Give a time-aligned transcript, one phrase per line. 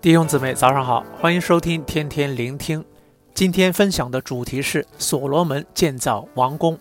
[0.00, 2.84] 弟兄姊妹，早上好，欢迎收听天天聆听。
[3.34, 6.78] 今天分享的主题是所罗门建造王宫。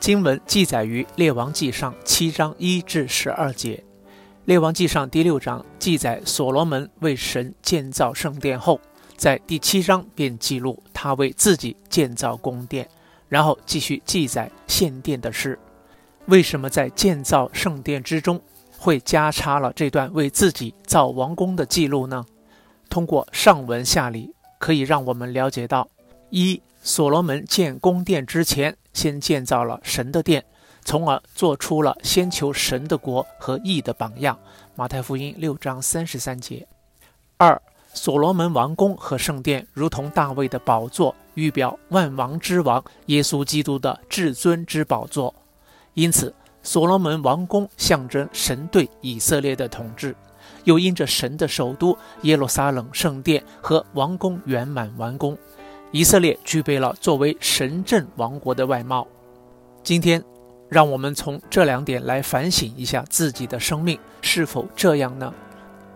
[0.00, 3.84] 经文记载于列王记上七章一至十二节。
[4.44, 8.80] 列王记上第六章记载所罗门为神建造圣殿后，
[9.16, 12.88] 在第七章便记录他为自己建造宫殿，
[13.28, 15.56] 然后继续记载献殿的事。
[16.26, 18.40] 为什么在建造圣殿之中
[18.76, 22.26] 会加插了这段为自己造王宫的记录呢？
[22.88, 25.88] 通过上文下理，可以让我们了解到：
[26.30, 30.44] 一、所罗门建宫殿之前，先建造了神的殿，
[30.84, 34.38] 从而做出了先求神的国和义的榜样。
[34.74, 36.66] 马太福音六章三十三节。
[37.36, 37.60] 二、
[37.92, 45.34] 所罗门王宫和圣殿如同大卫的宝座，预表万王之王耶稣基督的至尊之宝座。
[45.94, 50.14] 因此，所罗门王宫象征神对以色列的统治。
[50.64, 55.36] 又因着神的首都耶路撒冷圣殿和王宫圆满完工，
[55.90, 59.06] 以色列具备了作为神政王国的外貌。
[59.82, 60.22] 今天，
[60.68, 65.32] 让我们从这两点来反省一下自己的生命是否这样呢？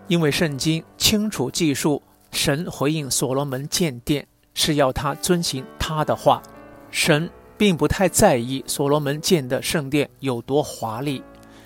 [0.08, 6.42] 因为圣经清楚记述，神回应所罗门建殿是要他遵行他的话，
[6.90, 11.22] 神并不太在意所罗门建的圣殿有多华丽。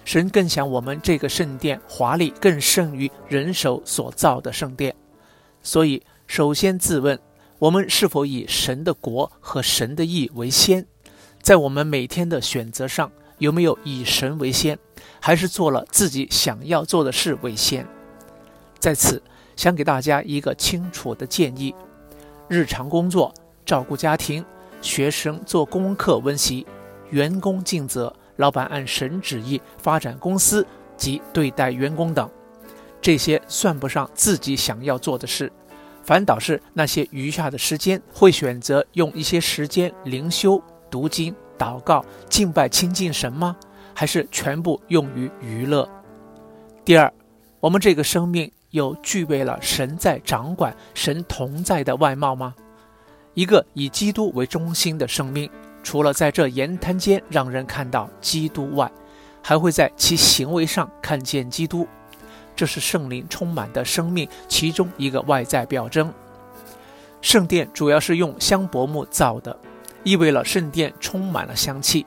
[0.07, 4.95] 神更想我们这个圣殿华丽，更胜于人手所造的圣殿。
[5.65, 7.19] 所以，首先自问：
[7.59, 10.87] 我们是否以神的国和神的意为先？
[11.43, 14.79] 在我们每天的选择上，有没有以神为先，
[15.21, 17.85] 还是做了自己想要做的事为先？
[18.79, 19.21] 在此，
[19.57, 21.75] 想给大家一个清楚的建议：
[22.47, 23.35] 日常工作、
[23.65, 24.45] 照顾家庭、
[24.81, 26.65] 学生做功课温习、
[27.11, 28.15] 员工尽责。
[28.37, 30.67] 老板按神旨意发展公司
[30.97, 32.31] 及对待员工等，
[33.01, 35.51] 这些算不上自己想要做的事，
[36.03, 43.57] 反倒是那些余下的时间，会选择用一些时间灵修、读经、祷告、敬拜、亲近神吗？
[43.95, 45.89] 还是全部用于娱乐？
[46.85, 47.13] 第二，
[47.61, 52.55] 我们这个生命有具备了神在掌管、神同在的外貌吗？
[53.33, 55.51] 一个以基督为中心的生命。
[55.87, 58.91] 除了在这言谈间让人看到基督外，
[59.41, 61.87] 还会在其行为上看见基督。
[62.57, 66.13] 这是圣灵充满的生命其中一个外在表征。
[67.21, 69.57] 圣殿主要是用香柏木造的，
[70.03, 72.05] 意味了圣殿充满了香气。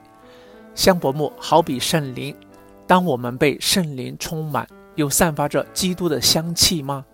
[0.76, 2.36] 香柏木好比圣灵，
[2.86, 7.06] 当我们被圣灵充满，又散发着基督的香气吗？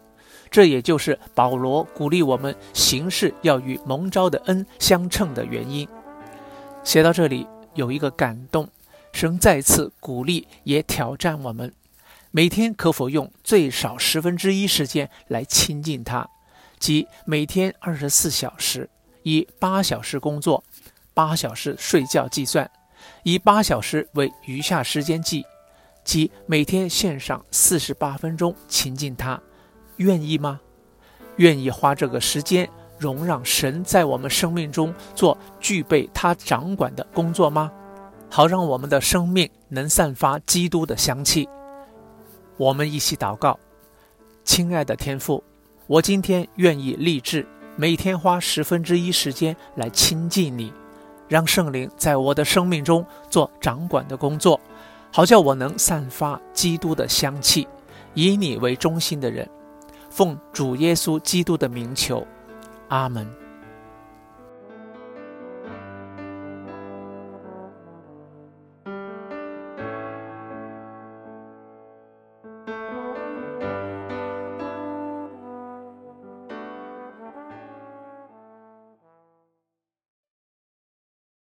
[0.49, 5.87] 这也就是保罗鼓励我们行事要与蒙召的恩相称的原因。
[6.85, 8.69] 写到这里，有一个感动，
[9.11, 11.73] 神再次鼓励也挑战我们：
[12.29, 16.29] 每天可否用最少十分之一时间来亲近他？
[16.77, 18.87] 即每天二十四小时，
[19.23, 20.63] 以八小时工作，
[21.15, 22.69] 八小时睡觉计算，
[23.23, 25.43] 以八小时为余下时间计，
[26.03, 29.41] 即每天献上四十八分钟亲近他，
[29.97, 30.61] 愿意吗？
[31.37, 32.69] 愿意花这个时间？
[32.97, 37.71] 容让神在我们生命中做具备他掌管的工作吗？
[38.29, 41.47] 好让我们的生命能散发基督的香气。
[42.57, 43.59] 我们一起祷告，
[44.43, 45.43] 亲爱的天父，
[45.87, 47.45] 我今天愿意立志
[47.75, 50.73] 每天花十分之一时间来亲近你，
[51.27, 54.59] 让圣灵在我的生命中做掌管的工作，
[55.11, 57.67] 好叫我能散发基督的香气，
[58.13, 59.47] 以你为中心的人，
[60.09, 62.25] 奉主耶稣基督的名求。
[62.87, 63.44] 阿门。